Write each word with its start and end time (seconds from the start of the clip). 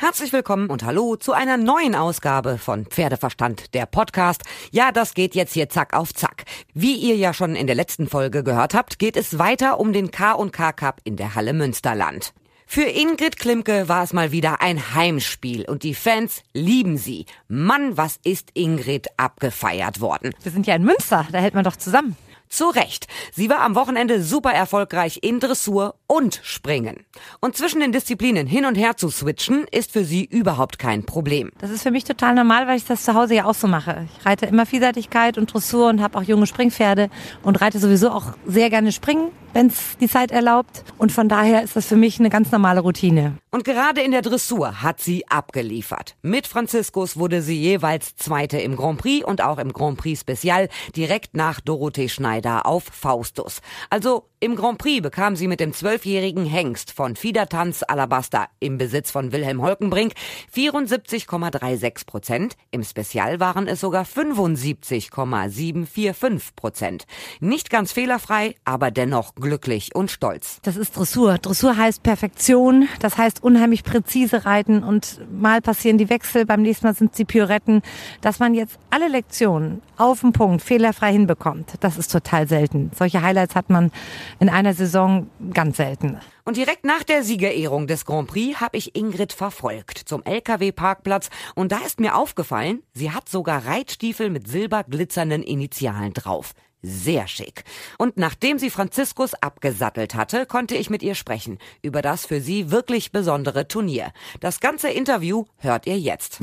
Herzlich 0.00 0.32
willkommen 0.32 0.70
und 0.70 0.82
hallo 0.82 1.16
zu 1.16 1.34
einer 1.34 1.58
neuen 1.58 1.94
Ausgabe 1.94 2.56
von 2.56 2.86
Pferdeverstand, 2.86 3.74
der 3.74 3.84
Podcast. 3.84 4.44
Ja, 4.70 4.92
das 4.92 5.12
geht 5.12 5.34
jetzt 5.34 5.52
hier 5.52 5.68
zack 5.68 5.92
auf 5.92 6.14
zack. 6.14 6.46
Wie 6.72 6.94
ihr 6.94 7.16
ja 7.16 7.34
schon 7.34 7.54
in 7.54 7.66
der 7.66 7.76
letzten 7.76 8.08
Folge 8.08 8.42
gehört 8.42 8.72
habt, 8.72 8.98
geht 8.98 9.18
es 9.18 9.38
weiter 9.38 9.78
um 9.78 9.92
den 9.92 10.10
K&K 10.10 10.72
Cup 10.72 11.02
in 11.04 11.16
der 11.16 11.34
Halle 11.34 11.52
Münsterland. 11.52 12.32
Für 12.64 12.84
Ingrid 12.84 13.38
Klimke 13.38 13.90
war 13.90 14.02
es 14.02 14.14
mal 14.14 14.32
wieder 14.32 14.62
ein 14.62 14.94
Heimspiel 14.94 15.66
und 15.68 15.82
die 15.82 15.94
Fans 15.94 16.44
lieben 16.54 16.96
sie. 16.96 17.26
Mann, 17.48 17.98
was 17.98 18.18
ist 18.24 18.52
Ingrid 18.54 19.08
abgefeiert 19.18 20.00
worden. 20.00 20.32
Wir 20.42 20.50
sind 20.50 20.66
ja 20.66 20.76
in 20.76 20.84
Münster, 20.84 21.28
da 21.30 21.40
hält 21.40 21.52
man 21.52 21.64
doch 21.64 21.76
zusammen. 21.76 22.16
Zu 22.50 22.64
Recht. 22.68 23.06
Sie 23.32 23.48
war 23.48 23.60
am 23.60 23.76
Wochenende 23.76 24.20
super 24.24 24.50
erfolgreich 24.50 25.20
in 25.22 25.38
Dressur 25.38 25.94
und 26.08 26.40
Springen. 26.42 27.06
Und 27.40 27.56
zwischen 27.56 27.78
den 27.78 27.92
Disziplinen 27.92 28.48
hin 28.48 28.64
und 28.64 28.74
her 28.74 28.96
zu 28.96 29.08
switchen, 29.08 29.66
ist 29.70 29.92
für 29.92 30.04
sie 30.04 30.24
überhaupt 30.24 30.80
kein 30.80 31.06
Problem. 31.06 31.52
Das 31.58 31.70
ist 31.70 31.84
für 31.84 31.92
mich 31.92 32.02
total 32.02 32.34
normal, 32.34 32.66
weil 32.66 32.76
ich 32.76 32.84
das 32.84 33.04
zu 33.04 33.14
Hause 33.14 33.36
ja 33.36 33.44
auch 33.44 33.54
so 33.54 33.68
mache. 33.68 34.08
Ich 34.18 34.26
reite 34.26 34.46
immer 34.46 34.66
Vielseitigkeit 34.66 35.38
und 35.38 35.54
Dressur 35.54 35.88
und 35.90 36.02
habe 36.02 36.18
auch 36.18 36.24
junge 36.24 36.48
Springpferde 36.48 37.08
und 37.44 37.60
reite 37.60 37.78
sowieso 37.78 38.10
auch 38.10 38.32
sehr 38.46 38.68
gerne 38.68 38.90
Springen 38.90 39.30
wenn 39.52 39.66
es 39.66 39.96
die 40.00 40.08
Zeit 40.08 40.30
erlaubt. 40.30 40.84
Und 40.98 41.12
von 41.12 41.28
daher 41.28 41.62
ist 41.62 41.76
das 41.76 41.86
für 41.86 41.96
mich 41.96 42.18
eine 42.18 42.30
ganz 42.30 42.50
normale 42.50 42.80
Routine. 42.80 43.36
Und 43.50 43.64
gerade 43.64 44.00
in 44.00 44.12
der 44.12 44.22
Dressur 44.22 44.82
hat 44.82 45.00
sie 45.00 45.26
abgeliefert. 45.28 46.16
Mit 46.22 46.46
Franziskus 46.46 47.16
wurde 47.16 47.42
sie 47.42 47.60
jeweils 47.60 48.16
Zweite 48.16 48.58
im 48.58 48.76
Grand 48.76 49.00
Prix 49.00 49.24
und 49.24 49.42
auch 49.42 49.58
im 49.58 49.72
Grand 49.72 49.98
Prix 49.98 50.20
Spezial 50.20 50.68
direkt 50.94 51.34
nach 51.34 51.60
Dorothee 51.60 52.08
Schneider 52.08 52.39
auf 52.46 52.84
Faustus. 52.84 53.60
Also 53.90 54.30
im 54.42 54.56
Grand 54.56 54.78
Prix 54.78 55.02
bekam 55.02 55.36
sie 55.36 55.48
mit 55.48 55.60
dem 55.60 55.74
zwölfjährigen 55.74 56.46
Hengst 56.46 56.92
von 56.92 57.14
Fiedertanz 57.14 57.84
Alabaster 57.86 58.48
im 58.58 58.78
Besitz 58.78 59.10
von 59.10 59.32
Wilhelm 59.32 59.60
Holkenbrink 59.60 60.14
74,36 60.56 62.06
Prozent. 62.06 62.56
Im 62.70 62.82
Spezial 62.82 63.38
waren 63.38 63.68
es 63.68 63.80
sogar 63.80 64.06
75,745 64.06 66.56
Prozent. 66.56 67.04
Nicht 67.40 67.68
ganz 67.68 67.92
fehlerfrei, 67.92 68.54
aber 68.64 68.90
dennoch 68.90 69.34
glücklich 69.34 69.94
und 69.94 70.10
stolz. 70.10 70.60
Das 70.62 70.78
ist 70.78 70.96
Dressur. 70.96 71.36
Dressur 71.36 71.76
heißt 71.76 72.02
Perfektion. 72.02 72.88
Das 73.00 73.18
heißt 73.18 73.42
unheimlich 73.42 73.84
präzise 73.84 74.46
reiten 74.46 74.82
und 74.82 75.20
mal 75.30 75.60
passieren 75.60 75.98
die 75.98 76.08
Wechsel, 76.08 76.46
beim 76.46 76.62
nächsten 76.62 76.86
Mal 76.86 76.94
sind 76.94 77.14
sie 77.14 77.26
Pirouetten. 77.26 77.82
Dass 78.22 78.38
man 78.38 78.54
jetzt 78.54 78.78
alle 78.88 79.08
Lektionen 79.08 79.82
auf 79.98 80.22
den 80.22 80.32
Punkt 80.32 80.62
fehlerfrei 80.62 81.12
hinbekommt, 81.12 81.74
das 81.80 81.98
ist 81.98 82.10
total 82.10 82.29
selten. 82.46 82.90
Solche 82.96 83.22
Highlights 83.22 83.54
hat 83.54 83.70
man 83.70 83.90
in 84.38 84.48
einer 84.48 84.74
Saison 84.74 85.28
ganz 85.52 85.76
selten. 85.76 86.18
Und 86.44 86.56
direkt 86.56 86.84
nach 86.84 87.02
der 87.02 87.22
Siegerehrung 87.22 87.86
des 87.86 88.04
Grand 88.04 88.28
Prix 88.28 88.60
habe 88.60 88.76
ich 88.76 88.96
Ingrid 88.96 89.32
verfolgt 89.32 89.98
zum 89.98 90.24
LKW-Parkplatz 90.24 91.30
und 91.54 91.72
da 91.72 91.78
ist 91.78 92.00
mir 92.00 92.16
aufgefallen, 92.16 92.82
sie 92.92 93.12
hat 93.12 93.28
sogar 93.28 93.66
Reitstiefel 93.66 94.30
mit 94.30 94.48
silberglitzernden 94.48 95.42
Initialen 95.42 96.12
drauf. 96.12 96.54
Sehr 96.82 97.28
schick. 97.28 97.64
Und 97.98 98.16
nachdem 98.16 98.58
sie 98.58 98.70
Franziskus 98.70 99.34
abgesattelt 99.34 100.14
hatte, 100.14 100.46
konnte 100.46 100.76
ich 100.76 100.88
mit 100.88 101.02
ihr 101.02 101.14
sprechen 101.14 101.58
über 101.82 102.00
das 102.00 102.24
für 102.24 102.40
sie 102.40 102.70
wirklich 102.70 103.12
besondere 103.12 103.68
Turnier. 103.68 104.12
Das 104.40 104.60
ganze 104.60 104.88
Interview 104.88 105.44
hört 105.58 105.86
ihr 105.86 105.98
jetzt. 105.98 106.40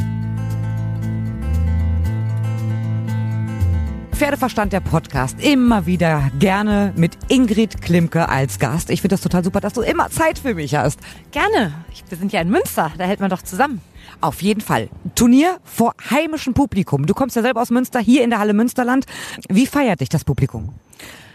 Pferdeverstand 4.18 4.74
der 4.74 4.80
Podcast. 4.80 5.40
Immer 5.44 5.86
wieder 5.86 6.32
gerne 6.40 6.92
mit 6.96 7.16
Ingrid 7.28 7.84
Klimke 7.84 8.28
als 8.28 8.58
Gast. 8.58 8.90
Ich 8.90 9.02
finde 9.02 9.14
das 9.14 9.22
total 9.22 9.44
super, 9.44 9.62
dass 9.62 9.74
du 9.74 9.82
immer 9.82 10.10
Zeit 10.10 10.40
für 10.40 10.56
mich 10.56 10.74
hast. 10.74 11.00
Gerne. 11.30 11.72
Wir 12.10 12.18
sind 12.18 12.34
ja 12.34 12.42
in 12.42 12.50
Münster, 12.50 12.92
da 12.98 13.04
hält 13.04 13.20
man 13.20 13.30
doch 13.30 13.44
zusammen. 13.44 13.80
Auf 14.20 14.42
jeden 14.42 14.62
Fall. 14.62 14.90
Turnier 15.14 15.60
vor 15.64 15.94
heimischem 16.10 16.56
Publikum. 16.56 17.06
Du 17.06 17.14
kommst 17.14 17.36
ja 17.36 17.44
selber 17.44 17.62
aus 17.62 17.70
Münster, 17.70 18.00
hier 18.00 18.24
in 18.24 18.32
der 18.32 18.40
Halle 18.40 18.54
Münsterland. 18.54 19.06
Wie 19.50 19.68
feiert 19.68 20.02
dich 20.02 20.10
das 20.10 20.24
Publikum? 20.24 20.74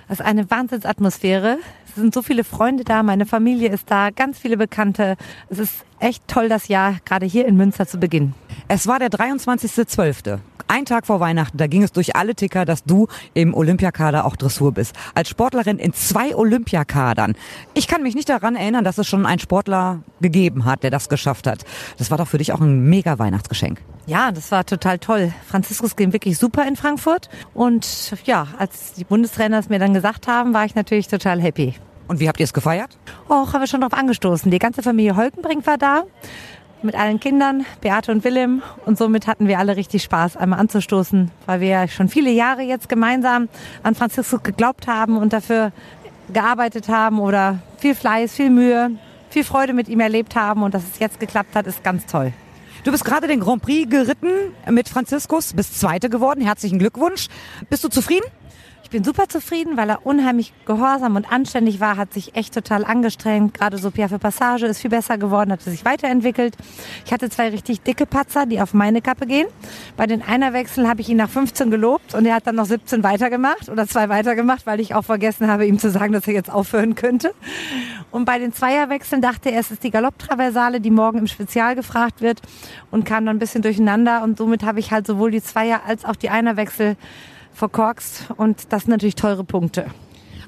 Das 0.09 0.19
ist 0.19 0.27
eine 0.27 0.51
Wahnsinnsatmosphäre. 0.51 1.59
Es 1.87 1.95
sind 1.95 2.13
so 2.13 2.21
viele 2.21 2.43
Freunde 2.43 2.83
da, 2.83 3.05
meine 3.05 3.27
Familie 3.27 3.69
ist 3.69 3.93
da, 3.93 4.11
ganz 4.11 4.41
viele 4.41 4.57
Bekannte. 4.57 5.17
Es 5.49 5.61
ist 5.61 5.85
echt 6.03 6.27
toll, 6.29 6.49
das 6.49 6.69
Jahr 6.69 6.97
gerade 7.05 7.27
hier 7.27 7.47
in 7.47 7.57
Münster 7.57 7.87
zu 7.87 7.99
beginnen. 7.99 8.35
Es 8.69 8.87
war 8.87 8.99
der 8.99 9.09
23.12. 9.09 10.39
Ein 10.69 10.85
Tag 10.87 11.07
vor 11.07 11.21
Weihnachten, 11.21 11.59
da 11.59 11.67
ging 11.67 11.83
es 11.83 11.93
durch 11.93 12.17
alle 12.17 12.35
Ticker, 12.35 12.65
dass 12.65 12.85
du 12.85 13.07
im 13.35 13.53
Olympiakader 13.53 14.25
auch 14.25 14.37
Dressur 14.37 14.73
bist. 14.73 14.95
Als 15.15 15.29
Sportlerin 15.29 15.79
in 15.79 15.93
zwei 15.93 16.35
Olympiakadern. 16.35 17.35
Ich 17.75 17.89
kann 17.89 18.03
mich 18.03 18.15
nicht 18.15 18.29
daran 18.29 18.57
erinnern, 18.57 18.83
dass 18.83 18.97
es 18.97 19.07
schon 19.07 19.27
einen 19.27 19.39
Sportler 19.39 20.03
gegeben 20.21 20.65
hat, 20.65 20.83
der 20.83 20.91
das 20.91 21.09
geschafft 21.11 21.47
hat. 21.47 21.65
Das 21.99 22.11
war 22.11 22.19
doch 22.19 22.29
für 22.29 22.39
dich 22.39 22.53
auch 22.53 22.61
ein 22.61 22.85
mega 22.89 23.19
Weihnachtsgeschenk. 23.19 23.83
Ja, 24.07 24.33
das 24.33 24.51
war 24.51 24.65
total 24.65 24.99
toll. 24.99 25.33
Franziskus 25.47 25.95
ging 25.95 26.13
wirklich 26.13 26.39
super 26.39 26.67
in 26.67 26.77
Frankfurt. 26.77 27.29
Und 27.53 28.15
ja, 28.25 28.47
als 28.59 28.95
die 28.95 29.05
Bundestrainer 29.05 29.59
es 29.59 29.69
mir 29.69 29.79
dann 29.79 29.95
gesagt 29.95 30.27
haben, 30.27 30.55
war 30.55 30.65
ich 30.65 30.75
natürlich 30.75 31.07
total 31.07 31.41
happy. 31.41 31.75
Und 32.13 32.21
wie 32.21 32.29
habt 32.29 32.39
ihr 32.41 32.45
es 32.45 32.53
gefeiert? 32.53 32.91
Och, 33.31 33.55
haben 33.55 33.61
wir 33.61 33.67
schon 33.67 33.81
drauf 33.81 33.95
angestoßen. 33.95 34.51
Die 34.51 34.59
ganze 34.59 34.83
Familie 34.83 35.17
Holkenbrink 35.17 35.67
war 35.67 35.79
da 35.79 36.03
mit 36.83 36.95
allen 36.95 37.21
Kindern, 37.21 37.65
Beate 37.81 38.13
und 38.13 38.23
Willem. 38.23 38.63
Und 38.85 38.99
somit 38.99 39.27
hatten 39.27 39.49
wir 39.49 39.59
alle 39.59 39.77
richtig 39.77 40.03
Spaß, 40.03 40.37
einmal 40.37 40.61
anzustoßen, 40.61 41.31
weil 41.47 41.61
wir 41.63 41.69
ja 41.69 41.89
schon 41.89 42.11
viele 42.11 42.31
Jahre 42.31 42.61
jetzt 42.61 42.91
gemeinsam 42.91 43.49
an 43.83 43.95
Franziskus 43.95 44.43
geglaubt 44.43 44.89
haben 44.89 45.17
und 45.17 45.33
dafür 45.33 45.73
gearbeitet 46.31 46.91
haben 46.91 47.19
oder 47.19 47.61
viel 47.79 47.95
Fleiß, 47.95 48.35
viel 48.35 48.51
Mühe, 48.51 48.91
viel 49.31 49.45
Freude 49.45 49.73
mit 49.73 49.89
ihm 49.89 50.01
erlebt 50.01 50.37
haben. 50.37 50.65
Und 50.65 50.75
dass 50.75 50.83
es 50.83 50.99
jetzt 50.99 51.19
geklappt 51.19 51.57
hat, 51.57 51.67
ist 51.67 51.83
ganz 51.83 52.05
toll. 52.05 52.35
Du 52.85 52.91
bist 52.91 53.07
gerade 53.07 53.27
den 53.27 53.41
Grand 53.41 53.63
Prix 53.63 53.89
geritten 53.89 54.29
mit 54.69 54.91
Franziskus, 54.91 55.55
bist 55.55 55.81
Zweite 55.81 56.11
geworden. 56.11 56.43
Herzlichen 56.43 56.79
Glückwunsch. 56.79 57.29
Bist 57.71 57.85
du 57.85 57.89
zufrieden? 57.89 58.27
Bin 58.93 59.03
super 59.03 59.27
zufrieden, 59.29 59.77
weil 59.77 59.89
er 59.89 60.07
unheimlich 60.07 60.53
gehorsam 60.67 61.17
und 61.17 61.31
anständig 61.31 61.81
war, 61.81 61.97
hat 61.97 62.13
sich 62.13 62.37
echt 62.37 62.55
total 62.55 62.85
angestrengt. 62.85 63.55
Gerade 63.55 63.79
so 63.79 63.91
für 63.91 64.19
Passage 64.19 64.67
ist 64.67 64.81
viel 64.81 64.91
besser 64.91 65.19
geworden, 65.19 65.51
hat 65.51 65.63
sich 65.63 65.85
weiterentwickelt. 65.85 66.57
Ich 67.07 67.13
hatte 67.13 67.31
zwei 67.31 67.49
richtig 67.49 67.81
dicke 67.81 68.07
Patzer, 68.07 68.45
die 68.47 68.61
auf 68.61 68.75
meine 68.75 69.01
Kappe 69.01 69.27
gehen. 69.27 69.47
Bei 69.97 70.07
den 70.07 70.23
Einerwechseln 70.23 70.89
habe 70.89 71.01
ich 71.01 71.09
ihn 71.09 71.17
nach 71.17 71.31
15 71.31 71.71
gelobt 71.71 72.15
und 72.15 72.27
er 72.27 72.35
hat 72.35 72.47
dann 72.47 72.57
noch 72.57 72.67
17 72.67 73.03
weitergemacht 73.03 73.71
oder 73.71 73.89
zwei 73.89 74.11
weitergemacht, 74.11 74.67
weil 74.67 74.79
ich 74.79 74.95
auch 74.95 75.05
vergessen 75.05 75.49
habe, 75.49 75.67
ihm 75.67 75.79
zu 75.79 75.91
sagen, 75.91 76.13
dass 76.13 76.29
er 76.29 76.35
jetzt 76.35 76.53
aufhören 76.53 76.95
könnte. 76.95 77.33
Und 78.11 78.27
bei 78.27 78.39
den 78.39 78.53
Zweierwechseln 78.53 79.23
dachte 79.23 79.51
er, 79.51 79.61
es 79.61 79.71
ist 79.71 79.85
die 79.85 79.91
Galopptraversale, 79.91 80.83
die 80.83 80.91
morgen 80.91 81.19
im 81.19 81.27
Spezial 81.27 81.75
gefragt 81.75 82.21
wird 82.21 82.43
und 82.91 83.07
kam 83.07 83.25
dann 83.25 83.37
ein 83.37 83.39
bisschen 83.39 83.63
durcheinander 83.63 84.23
und 84.23 84.37
somit 84.37 84.65
habe 84.65 84.81
ich 84.81 84.93
halt 84.93 85.07
sowohl 85.07 85.31
die 85.31 85.43
Zweier 85.43 85.81
als 85.87 86.05
auch 86.05 86.17
die 86.17 86.29
Einerwechsel 86.29 86.97
verkorkst 87.55 88.31
und 88.37 88.73
das 88.73 88.83
sind 88.83 88.91
natürlich 88.91 89.15
teure 89.15 89.45
Punkte. 89.45 89.87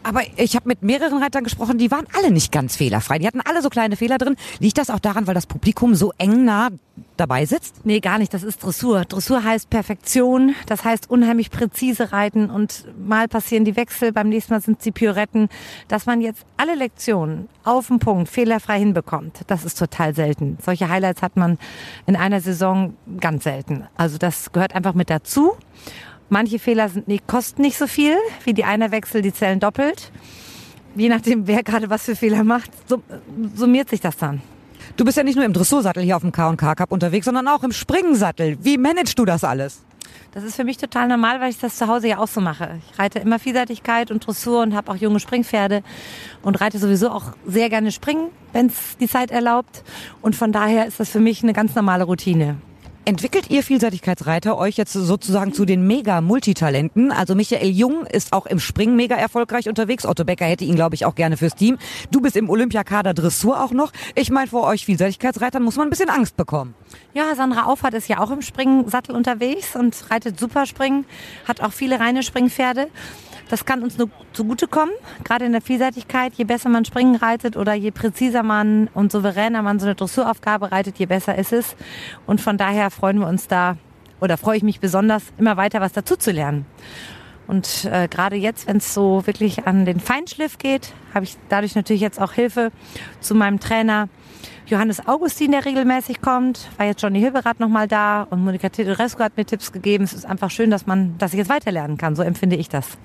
Aber 0.05 0.21
ich 0.37 0.55
habe 0.55 0.69
mit 0.69 0.83
mehreren 0.83 1.23
Reitern 1.23 1.45
gesprochen, 1.45 1.79
die 1.79 1.91
waren 1.91 2.07
alle 2.15 2.31
nicht 2.31 2.53
ganz 2.53 2.77
fehlerfrei. 2.77 3.19
Die 3.19 3.27
hatten 3.27 3.41
alle 3.41 3.63
so 3.63 3.71
kleine 3.71 3.97
Fehler 3.97 4.19
drin. 4.19 4.37
Liegt 4.59 4.77
das 4.77 4.91
auch 4.91 4.99
daran, 4.99 5.27
weil 5.27 5.35
das 5.35 5.47
Publikum 5.47 5.95
so 5.95 6.13
eng 6.19 6.45
nah 6.45 6.69
dabei 7.17 7.47
sitzt? 7.47 7.87
Nee, 7.87 8.01
gar 8.01 8.19
nicht. 8.19 8.35
Das 8.35 8.43
ist 8.43 8.63
Dressur. 8.63 9.07
Dressur 9.07 9.43
heißt 9.43 9.71
Perfektion. 9.71 10.55
Das 10.67 10.85
heißt 10.85 11.09
unheimlich 11.09 11.51
präzise 11.51 12.13
reiten 12.13 12.51
und 12.51 12.85
mal 12.99 13.29
passieren 13.29 13.65
die 13.65 13.77
Wechsel, 13.77 14.13
beim 14.13 14.29
nächsten 14.29 14.53
Mal 14.53 14.61
sind 14.61 14.83
sie 14.83 14.93
Pirouetten. 14.93 15.49
Dass 15.89 16.05
man 16.05 16.21
jetzt 16.21 16.45
alle 16.59 16.75
Lektionen 16.75 17.49
auf 17.65 17.87
den 17.87 17.99
Punkt 17.99 18.29
fehlerfrei 18.29 18.79
hinbekommt, 18.79 19.41
das 19.47 19.65
ist 19.65 19.79
total 19.79 20.15
selten. 20.15 20.59
Solche 20.63 20.91
Highlights 20.91 21.23
hat 21.23 21.39
man 21.39 21.57
in 22.07 22.15
einer 22.15 22.43
Saison 22.43 22.95
ganz 23.21 23.45
selten. 23.45 23.87
Also 23.97 24.19
das 24.19 24.53
gehört 24.53 24.75
einfach 24.75 24.93
mit 24.93 25.09
dazu. 25.09 25.53
Manche 26.29 26.59
Fehler 26.59 26.89
sind 26.89 27.09
nicht, 27.09 27.27
kosten 27.27 27.63
nicht 27.63 27.79
so 27.79 27.87
viel, 27.87 28.17
wie 28.45 28.55
die 28.55 28.65
Einerwechsel, 28.65 29.23
die 29.23 29.33
zählen 29.33 29.61
doppelt. 29.61 30.11
Je 30.97 31.09
nachdem, 31.09 31.47
wer 31.47 31.63
gerade 31.63 31.91
was 31.91 32.05
für 32.05 32.17
Fehler 32.17 32.45
macht, 32.45 32.71
summiert 33.55 33.91
sich 33.91 34.01
das 34.01 34.17
dann. 34.17 34.41
Du 34.97 35.05
bist 35.05 35.17
ja 35.17 35.25
nicht 35.25 35.37
nur 35.37 35.45
im 35.45 35.53
Dressursattel 35.53 36.03
hier 36.03 36.17
auf 36.17 36.23
dem 36.23 36.33
K&K 36.33 36.75
Cup 36.75 36.93
unterwegs, 36.93 37.25
sondern 37.25 37.49
auch 37.49 37.63
im 37.65 37.73
Springensattel. 37.73 38.59
Wie 38.63 38.79
managst 38.79 39.19
du 39.19 39.25
das 39.25 39.43
alles? 39.43 39.83
Das 40.33 40.43
ist 40.43 40.57
für 40.57 40.65
mich 40.65 40.79
total 40.79 41.07
normal, 41.09 41.41
weil 41.41 41.51
ich 41.51 41.59
das 41.59 41.77
zu 41.77 41.87
Hause 41.87 42.09
ja 42.09 42.19
auch 42.19 42.27
so 42.29 42.41
mache. 42.41 42.81
Ich 42.91 42.99
reite 42.99 43.21
immer 43.21 43.39
Vielseitigkeit 43.39 44.11
und 44.11 44.27
Dressur 44.27 44.63
und 44.63 44.75
habe 44.75 44.91
auch 44.91 44.97
junge 44.97 45.21
Springpferde 45.21 45.83
und 46.43 46.61
reite 46.61 46.79
sowieso 46.79 47.11
auch 47.11 47.33
sehr 47.47 47.71
gerne 47.71 47.93
Springen, 47.93 48.31
wenn 48.53 48.67
es 48.67 48.97
die 48.99 49.09
Zeit 49.09 49.31
erlaubt. 49.31 49.85
Und 50.23 50.35
von 50.35 50.51
daher 50.51 50.87
ist 50.87 50.99
das 50.99 51.09
für 51.11 51.21
mich 51.21 51.43
eine 51.45 51.53
ganz 51.53 51.75
normale 51.77 52.05
Routine. 52.05 52.57
Entwickelt 53.07 53.51
ihr 53.51 53.63
Vielseitigkeitsreiter 53.63 54.57
euch 54.57 54.79
jetzt 54.79 54.95
sozusagen 54.95 55.53
zu 55.53 55.67
den 55.67 55.87
Mega-Multitalenten? 55.87 57.13
Also 57.13 57.35
Michael 57.35 57.69
Jung 57.69 58.07
ist 58.07 58.33
auch 58.33 58.47
im 58.47 58.59
Springen 58.59 58.97
mega 58.97 59.15
erfolgreich 59.15 59.69
unterwegs. 59.69 60.07
Otto 60.07 60.25
Becker 60.25 60.47
hätte 60.47 60.65
ihn, 60.65 60.75
glaube 60.75 60.95
ich, 60.95 61.05
auch 61.05 61.15
gerne 61.15 61.37
fürs 61.37 61.55
Team. 61.55 61.77
Du 62.11 62.23
bist 62.23 62.35
im 62.35 62.49
Olympiakader 62.49 63.13
Dressur 63.13 63.63
auch 63.63 63.73
noch. 63.73 63.93
Ich 64.15 64.31
meine, 64.31 64.47
vor 64.47 64.67
euch 64.67 64.87
Vielseitigkeitsreitern 64.87 65.63
muss 65.63 65.77
man 65.77 65.89
ein 65.89 65.91
bisschen 65.91 66.09
Angst 66.09 66.39
bekommen. 66.39 66.75
Ja, 67.13 67.35
Sandra 67.35 67.67
Auffahrt 67.67 67.93
ist 67.93 68.09
ja 68.09 68.21
auch 68.21 68.31
im 68.31 68.41
Springensattel 68.41 69.15
unterwegs 69.15 69.77
und 69.77 70.11
reitet 70.11 70.41
super 70.41 70.65
Springen, 70.65 71.05
hat 71.47 71.61
auch 71.61 71.73
viele 71.75 72.01
reine 72.01 72.23
Springpferde. 72.23 72.89
Das 73.49 73.65
kann 73.65 73.83
uns 73.83 73.99
nur 73.99 74.09
zugutekommen, 74.33 74.95
gerade 75.23 75.45
in 75.45 75.53
der 75.53 75.61
Vielseitigkeit. 75.61 76.35
Je 76.35 76.45
besser 76.45 76.69
man 76.69 76.85
Springen 76.85 77.17
reitet 77.17 77.57
oder 77.57 77.75
je 77.75 77.91
präziser 77.91 78.43
man 78.43 78.89
und 78.95 79.13
souveräner 79.13 79.63
man 79.63 79.79
so 79.79 79.87
eine 79.87 79.95
Dressuraufgabe 79.95 80.73
reitet, 80.73 80.99
je 80.99 81.07
besser 81.07 81.37
ist 81.37 81.53
es. 81.53 81.77
Und 82.27 82.41
von 82.41 82.57
daher 82.57 82.91
freuen 82.91 83.21
wir 83.21 83.29
uns 83.29 83.47
da 83.47 83.77
oder 84.21 84.39
freue 84.39 84.57
ich 84.57 84.63
mich 84.63 84.81
besonders, 84.81 85.25
immer 85.39 85.57
weiter 85.57 85.81
was 85.81 85.93
dazu 85.93 86.17
zu 86.17 86.31
lernen. 86.31 86.65
Und 87.47 87.85
äh, 87.85 88.09
gerade 88.09 88.37
jetzt, 88.37 88.67
wenn 88.67 88.79
es 88.79 88.95
so 88.95 89.27
wirklich 89.27 89.67
an 89.67 89.85
den 89.85 90.01
Feinschliff 90.01 90.59
geht, 90.59 90.95
habe 91.13 91.25
ich 91.25 91.37
dadurch 91.49 91.75
natürlich 91.75 92.03
jetzt 92.03 92.21
auch 92.21 92.33
Hilfe 92.33 92.73
zu 93.21 93.35
meinem 93.35 93.61
Trainer 93.61 94.09
Johannes 94.67 95.07
Augustin, 95.07 95.53
der 95.53 95.65
regelmäßig 95.65 96.23
kommt. 96.23 96.71
War 96.79 96.87
jetzt 96.87 97.03
Johnny 97.03 97.21
Hilberath 97.21 97.61
nochmal 97.61 97.87
da 97.87 98.23
und 98.23 98.43
Monika 98.45 98.71
Tedesco 98.71 99.23
hat 99.23 99.37
mir 99.37 99.45
Tipps 99.45 99.73
gegeben. 99.73 100.05
Es 100.05 100.15
ist 100.15 100.25
einfach 100.25 100.51
schön, 100.51 100.71
dass 100.71 100.87
man, 100.87 101.19
dass 101.19 101.33
ich 101.33 101.39
jetzt 101.39 101.51
weiterlernen 101.51 101.99
kann. 101.99 102.17
So 102.17 102.23
empfinde 102.23 102.57
ich 102.57 102.71
das. 102.71 102.97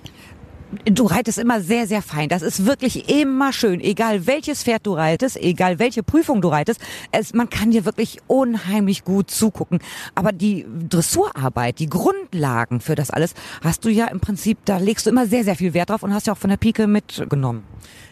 Du 0.85 1.05
reitest 1.05 1.39
immer 1.39 1.61
sehr, 1.61 1.87
sehr 1.87 2.03
fein. 2.03 2.29
Das 2.29 2.43
ist 2.43 2.65
wirklich 2.65 3.09
immer 3.09 3.51
schön. 3.53 3.81
Egal 3.81 4.27
welches 4.27 4.63
Pferd 4.63 4.85
du 4.85 4.93
reitest, 4.93 5.35
egal 5.37 5.79
welche 5.79 6.03
Prüfung 6.03 6.41
du 6.41 6.49
reitest, 6.49 6.79
es, 7.11 7.33
man 7.33 7.49
kann 7.49 7.71
dir 7.71 7.85
wirklich 7.85 8.19
unheimlich 8.27 9.03
gut 9.03 9.31
zugucken. 9.31 9.79
Aber 10.13 10.31
die 10.31 10.67
Dressurarbeit, 10.87 11.79
die 11.79 11.89
Grundlagen 11.89 12.81
für 12.81 12.93
das 12.93 13.09
alles, 13.09 13.33
hast 13.63 13.83
du 13.83 13.89
ja 13.89 14.05
im 14.05 14.19
Prinzip, 14.19 14.59
da 14.65 14.77
legst 14.77 15.07
du 15.07 15.09
immer 15.09 15.25
sehr, 15.25 15.43
sehr 15.43 15.55
viel 15.55 15.73
Wert 15.73 15.89
drauf 15.89 16.03
und 16.03 16.13
hast 16.13 16.27
ja 16.27 16.33
auch 16.33 16.37
von 16.37 16.51
der 16.51 16.57
Pike 16.57 16.85
mitgenommen. 16.85 17.63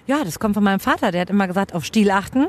Ja, 0.08 0.24
das 0.24 0.40
kommt 0.40 0.56
von 0.56 0.64
meinem 0.64 0.80
Vater. 0.80 1.12
Der 1.12 1.22
hat 1.22 1.30
immer 1.30 1.48
gesagt, 1.48 1.76
auf 1.76 1.86
Stil 1.86 2.10
achten. 2.10 2.48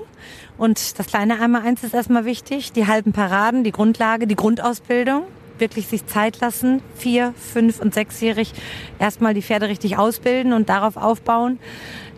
Und 0.56 0.98
das 0.98 1.06
kleine 1.06 1.38
einmal 1.38 1.62
eins 1.62 1.84
ist 1.84 1.92
erstmal 1.92 2.24
wichtig. 2.24 2.72
Die 2.72 2.86
halben 2.86 3.12
Paraden, 3.12 3.62
die 3.62 3.72
Grundlage, 3.72 4.26
die 4.26 4.36
Grundausbildung 4.36 5.24
wirklich 5.60 5.86
sich 5.86 6.06
Zeit 6.06 6.40
lassen, 6.40 6.82
vier, 6.96 7.34
fünf 7.36 7.80
und 7.80 7.94
sechsjährig 7.94 8.52
erstmal 8.98 9.34
die 9.34 9.42
Pferde 9.42 9.68
richtig 9.68 9.98
ausbilden 9.98 10.52
und 10.52 10.68
darauf 10.68 10.96
aufbauen. 10.96 11.58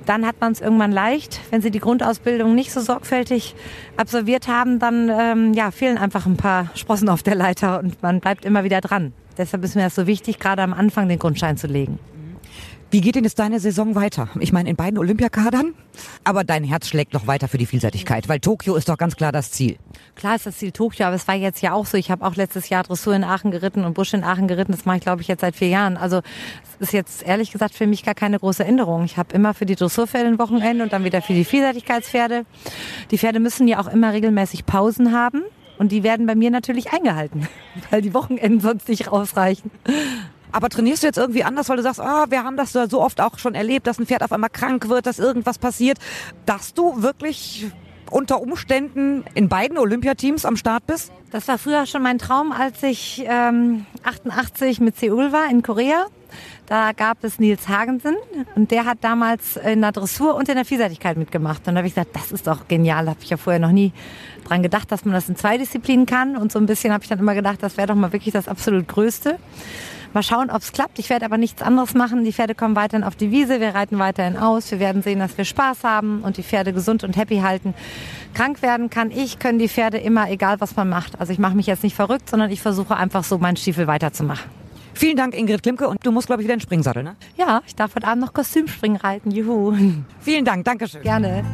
Dann 0.07 0.27
hat 0.27 0.41
man 0.41 0.53
es 0.53 0.61
irgendwann 0.61 0.93
leicht. 0.93 1.41
Wenn 1.51 1.61
sie 1.61 1.71
die 1.71 1.79
Grundausbildung 1.79 2.55
nicht 2.55 2.73
so 2.73 2.81
sorgfältig 2.81 3.55
absolviert 3.97 4.49
haben, 4.49 4.79
dann 4.79 5.11
ähm, 5.13 5.55
ja, 5.55 5.71
fehlen 5.71 5.99
einfach 5.99 6.27
ein 6.27 6.37
paar 6.37 6.71
Sprossen 6.75 7.09
auf 7.09 7.23
der 7.23 7.35
Leiter 7.35 7.81
und 7.81 8.03
man 8.03 8.21
bleibt 8.21 8.45
immer 8.45 8.65
wieder 8.65 8.81
dran. 8.81 9.13
Deshalb 9.37 9.65
ist 9.65 9.77
mir 9.77 9.83
das 9.83 9.95
so 9.95 10.07
wichtig, 10.07 10.39
gerade 10.39 10.63
am 10.63 10.73
Anfang 10.73 11.09
den 11.09 11.19
Grundschein 11.19 11.57
zu 11.57 11.67
legen. 11.67 11.99
Wie 12.93 13.01
geht 13.01 13.15
denn 13.15 13.23
jetzt 13.23 13.39
deine 13.39 13.61
Saison 13.61 13.95
weiter? 13.95 14.29
Ich 14.41 14.53
meine, 14.53 14.69
in 14.69 14.75
beiden 14.75 14.99
Olympiakadern, 14.99 15.75
aber 16.25 16.43
dein 16.43 16.65
Herz 16.65 16.89
schlägt 16.89 17.15
noch 17.15 17.29
weiter 17.29 17.47
für 17.47 17.57
die 17.57 17.67
Vielseitigkeit, 17.67 18.29
weil 18.29 18.41
Tokio 18.41 18.75
ist 18.75 18.89
doch 18.89 18.99
ganz 18.99 19.15
klar 19.15 19.31
das 19.31 19.53
Ziel. 19.53 19.77
Klar 20.17 20.35
ist 20.35 20.47
das 20.47 20.59
Ziel 20.59 20.73
Tokio, 20.73 21.07
aber 21.07 21.15
es 21.15 21.29
war 21.29 21.37
jetzt 21.37 21.63
ja 21.63 21.73
auch 21.73 21.87
so. 21.87 21.97
Ich 21.97 22.11
habe 22.11 22.27
auch 22.27 22.35
letztes 22.35 22.69
Jahr 22.69 22.83
Dressur 22.83 23.15
in 23.15 23.23
Aachen 23.23 23.53
geritten 23.53 23.85
und 23.85 23.95
Busch 23.95 24.13
in 24.13 24.25
Aachen 24.25 24.49
geritten. 24.49 24.73
Das 24.73 24.87
mache 24.87 24.97
ich, 24.97 25.03
glaube 25.05 25.23
ich, 25.23 25.29
jetzt 25.29 25.43
seit 25.43 25.55
vier 25.55 25.69
Jahren. 25.69 25.97
Also 25.97 26.21
es 26.81 26.89
ist 26.89 26.93
jetzt 26.93 27.23
ehrlich 27.23 27.53
gesagt 27.53 27.75
für 27.75 27.87
mich 27.87 28.03
gar 28.03 28.17
keine 28.17 28.41
große 28.41 28.65
Änderung. 28.65 29.05
Ich 29.05 29.17
habe 29.19 29.33
immer 29.35 29.55
für 29.55 29.67
die 29.67 29.77
Dressurpferde 29.77 30.27
ein 30.27 30.41
Wochenende 30.41 30.83
und 30.83 30.93
dann 30.93 31.05
wieder 31.05 31.23
für 31.23 31.33
die 31.33 31.45
Vielseitigkeitspferde. 31.45 32.45
Die 33.13 33.19
Pferde 33.19 33.39
müssen 33.39 33.69
ja 33.69 33.79
auch 33.79 33.87
immer 33.87 34.13
regelmäßig 34.13 34.67
Pausen 34.67 35.13
haben. 35.13 35.43
Und 35.79 35.93
die 35.93 36.03
werden 36.03 36.27
bei 36.27 36.35
mir 36.35 36.51
natürlich 36.51 36.93
eingehalten, 36.93 37.49
weil 37.91 38.03
die 38.03 38.13
Wochenenden 38.13 38.61
sonst 38.61 38.89
nicht 38.89 39.09
ausreichen. 39.09 39.71
Aber 40.53 40.69
trainierst 40.69 41.03
du 41.03 41.07
jetzt 41.07 41.19
irgendwie 41.19 41.45
anders, 41.45 41.69
weil 41.69 41.77
du 41.77 41.83
sagst, 41.83 42.01
ah, 42.01 42.27
wir 42.29 42.45
haben 42.45 42.57
das 42.57 42.73
so 42.73 43.01
oft 43.01 43.21
auch 43.21 43.39
schon 43.39 43.55
erlebt, 43.55 43.87
dass 43.87 43.99
ein 43.99 44.07
Pferd 44.07 44.23
auf 44.23 44.33
einmal 44.33 44.51
krank 44.51 44.89
wird, 44.89 45.07
dass 45.07 45.19
irgendwas 45.19 45.59
passiert, 45.59 45.99
dass 46.47 46.75
du 46.75 47.03
wirklich 47.03 47.71
unter 48.11 48.41
Umständen 48.41 49.25
in 49.35 49.49
beiden 49.49 49.79
Olympiateams 49.79 50.45
am 50.45 50.57
Start 50.57 50.87
bist? 50.87 51.13
Das 51.31 51.47
war 51.49 51.59
früher 51.59 51.87
schon 51.87 52.03
mein 52.03 52.19
Traum, 52.19 52.53
als 52.53 52.83
ich 52.83 53.25
ähm, 53.27 53.87
88 54.03 54.81
mit 54.81 54.99
Seoul 54.99 55.33
war 55.33 55.49
in 55.49 55.63
Korea. 55.63 56.07
Da 56.67 56.93
gab 56.93 57.25
es 57.25 57.41
Nils 57.41 57.69
Hagensen 57.69 58.17
und 58.55 58.71
der 58.71 58.85
hat 58.85 58.99
damals 59.01 59.57
in 59.57 59.81
der 59.81 59.91
Dressur 59.91 60.37
und 60.37 60.49
in 60.49 60.55
der 60.55 60.65
Vielseitigkeit 60.65 61.17
mitgemacht. 61.17 61.67
Und 61.67 61.75
da 61.75 61.79
habe 61.79 61.89
ich 61.89 61.95
gesagt, 61.95 62.15
das 62.15 62.31
ist 62.31 62.47
doch 62.47 62.69
genial. 62.69 63.05
Da 63.05 63.11
habe 63.11 63.21
ich 63.23 63.31
ja 63.31 63.37
vorher 63.37 63.61
noch 63.61 63.73
nie 63.73 63.93
dran 64.45 64.63
gedacht, 64.63 64.93
dass 64.93 65.05
man 65.05 65.15
das 65.15 65.29
in 65.29 65.35
zwei 65.35 65.59
Disziplinen 65.59 66.07
kann. 66.07 66.37
Und 66.37 66.53
so 66.53 66.61
ein 66.61 66.67
bisschen 66.67 66.93
habe 66.93 67.03
ich 67.03 67.09
dann 67.09 67.19
immer 67.19 67.35
gedacht, 67.35 67.59
das 67.61 67.77
wäre 67.77 67.89
doch 67.89 67.97
mal 67.97 68.13
wirklich 68.13 68.33
das 68.33 68.47
absolut 68.47 68.87
Größte. 68.87 69.39
Mal 70.13 70.23
schauen, 70.25 70.51
ob 70.51 70.63
es 70.63 70.73
klappt. 70.73 70.99
Ich 70.99 71.09
werde 71.09 71.25
aber 71.25 71.39
nichts 71.39 71.63
anderes 71.63 71.95
machen. 71.95 72.25
Die 72.25 72.33
Pferde 72.33 72.55
kommen 72.55 72.75
weiterhin 72.75 73.05
auf 73.05 73.15
die 73.15 73.31
Wiese. 73.31 73.61
Wir 73.61 73.75
reiten 73.75 73.99
weiterhin 73.99 74.37
aus. 74.37 74.71
Wir 74.71 74.81
werden 74.81 75.03
sehen, 75.03 75.21
dass 75.21 75.39
wir 75.39 75.45
Spaß 75.45 75.85
haben 75.85 76.23
und 76.23 76.37
die 76.37 76.43
Pferde 76.43 76.73
gesund 76.73 77.05
und 77.05 77.17
happy 77.17 77.39
halten. 77.39 77.75
Krank 78.35 78.63
werden 78.63 78.91
kann 78.91 79.11
ich, 79.11 79.39
können 79.39 79.59
die 79.59 79.69
Pferde 79.69 79.99
immer, 79.99 80.31
egal 80.31 80.61
was 80.61 80.75
man 80.75 80.89
macht. 80.89 81.21
Also 81.21 81.33
ich 81.33 81.39
mache 81.39 81.55
mich 81.55 81.67
jetzt 81.67 81.85
nicht 81.85 81.95
verrückt, 81.95 82.29
sondern 82.29 82.51
ich 82.51 82.61
versuche 82.61 82.97
einfach 82.97 83.23
so 83.23 83.39
meinen 83.39 83.57
Stiefel 83.57 83.87
weiterzumachen. 83.87 84.51
Vielen 84.95 85.17
Dank, 85.17 85.35
Ingrid 85.35 85.63
Klimke. 85.63 85.89
Und 85.89 86.05
du 86.05 86.11
musst, 86.11 86.27
glaube 86.27 86.43
ich, 86.43 86.47
wieder 86.47 86.55
in 86.55 86.61
Springsattel, 86.61 87.03
ne? 87.03 87.17
Ja, 87.37 87.63
ich 87.67 87.77
darf 87.77 87.95
heute 87.95 88.09
Abend 88.09 88.25
noch 88.25 88.33
Kostümspringen 88.33 88.99
reiten. 88.99 89.31
Juhu. 89.31 89.75
Vielen 90.21 90.45
Dank. 90.45 90.65
Dankeschön. 90.65 91.03
Gerne. 91.03 91.45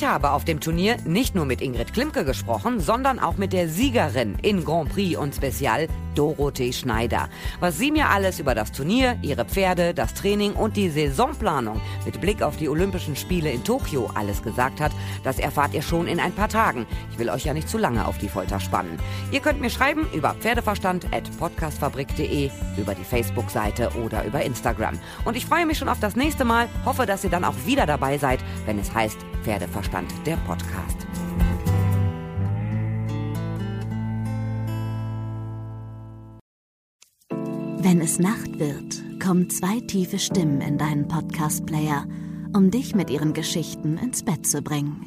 Ich 0.00 0.06
habe 0.06 0.30
auf 0.30 0.46
dem 0.46 0.60
Turnier 0.60 0.96
nicht 1.04 1.34
nur 1.34 1.44
mit 1.44 1.60
Ingrid 1.60 1.92
Klimke 1.92 2.24
gesprochen, 2.24 2.80
sondern 2.80 3.18
auch 3.18 3.36
mit 3.36 3.52
der 3.52 3.68
Siegerin 3.68 4.38
in 4.40 4.64
Grand 4.64 4.88
Prix 4.88 5.18
und 5.18 5.34
Spezial, 5.34 5.88
Dorothee 6.14 6.72
Schneider. 6.72 7.28
Was 7.60 7.76
sie 7.76 7.90
mir 7.90 8.08
alles 8.08 8.40
über 8.40 8.54
das 8.54 8.72
Turnier, 8.72 9.18
ihre 9.20 9.44
Pferde, 9.44 9.92
das 9.92 10.14
Training 10.14 10.54
und 10.54 10.78
die 10.78 10.88
Saisonplanung 10.88 11.82
mit 12.06 12.18
Blick 12.22 12.40
auf 12.40 12.56
die 12.56 12.70
Olympischen 12.70 13.14
Spiele 13.14 13.50
in 13.50 13.62
Tokio 13.62 14.08
alles 14.14 14.42
gesagt 14.42 14.80
hat, 14.80 14.92
das 15.22 15.38
erfahrt 15.38 15.74
ihr 15.74 15.82
schon 15.82 16.06
in 16.06 16.18
ein 16.18 16.32
paar 16.32 16.48
Tagen. 16.48 16.86
Ich 17.12 17.18
will 17.18 17.28
euch 17.28 17.44
ja 17.44 17.52
nicht 17.52 17.68
zu 17.68 17.76
lange 17.76 18.06
auf 18.06 18.16
die 18.16 18.30
Folter 18.30 18.58
spannen. 18.58 18.98
Ihr 19.32 19.40
könnt 19.40 19.60
mir 19.60 19.68
schreiben 19.68 20.08
über 20.14 20.32
pferdeverstand.podcastfabrik.de, 20.32 22.50
über 22.78 22.94
die 22.94 23.04
Facebook-Seite 23.04 23.90
oder 24.02 24.24
über 24.24 24.40
Instagram. 24.40 24.98
Und 25.26 25.36
ich 25.36 25.44
freue 25.44 25.66
mich 25.66 25.76
schon 25.76 25.90
auf 25.90 26.00
das 26.00 26.16
nächste 26.16 26.46
Mal, 26.46 26.70
hoffe, 26.86 27.04
dass 27.04 27.22
ihr 27.22 27.28
dann 27.28 27.44
auch 27.44 27.66
wieder 27.66 27.84
dabei 27.84 28.16
seid, 28.16 28.40
wenn 28.64 28.78
es 28.78 28.94
heißt 28.94 29.18
Pferdeverstand, 29.42 30.12
der 30.26 30.36
Podcast. 30.38 31.06
Wenn 37.82 38.00
es 38.00 38.18
Nacht 38.18 38.58
wird, 38.58 39.02
kommen 39.22 39.48
zwei 39.50 39.80
tiefe 39.80 40.18
Stimmen 40.18 40.60
in 40.60 40.78
deinen 40.78 41.08
Podcast-Player, 41.08 42.06
um 42.54 42.70
dich 42.70 42.94
mit 42.94 43.10
ihren 43.10 43.32
Geschichten 43.32 43.96
ins 43.96 44.22
Bett 44.22 44.46
zu 44.46 44.62
bringen. 44.62 45.06